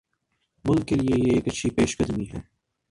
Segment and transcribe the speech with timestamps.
[0.65, 2.39] ملک کیلئے یہ ایک اچھی پیش قدمی ہے۔